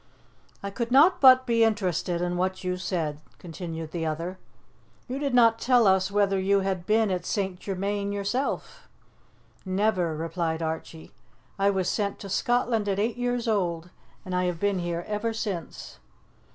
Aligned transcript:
"I 0.63 0.71
could 0.71 0.89
not 0.89 1.21
but 1.21 1.45
be 1.45 1.63
interested 1.63 2.23
in 2.23 2.35
what 2.35 2.63
you 2.63 2.75
said," 2.75 3.21
continued 3.37 3.91
the 3.91 4.03
other. 4.03 4.39
"You 5.07 5.19
did 5.19 5.35
not 5.35 5.59
tell 5.59 5.85
us 5.85 6.09
whether 6.09 6.39
you 6.39 6.61
had 6.61 6.87
been 6.87 7.11
at 7.11 7.23
St. 7.23 7.59
Germain 7.59 8.11
yourself." 8.11 8.89
"Never!" 9.63 10.15
replied 10.15 10.63
Archie. 10.63 11.11
"I 11.59 11.69
was 11.69 11.87
sent 11.87 12.17
to 12.17 12.29
Scotland 12.29 12.89
at 12.89 12.97
eight 12.97 13.15
years 13.17 13.47
old, 13.47 13.91
and 14.25 14.33
I 14.33 14.45
have 14.45 14.59
been 14.59 14.79
here 14.79 15.03
ever 15.07 15.33
since." 15.33 15.99